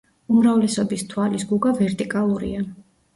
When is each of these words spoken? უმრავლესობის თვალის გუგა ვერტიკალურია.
უმრავლესობის 0.35 1.03
თვალის 1.11 1.45
გუგა 1.51 1.73
ვერტიკალურია. 1.83 2.63